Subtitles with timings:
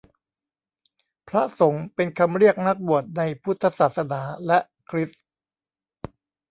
[1.27, 5.25] พระสงฆ์เป็นคำเรียกนักบวชในพุทธศาสนา และคริสต์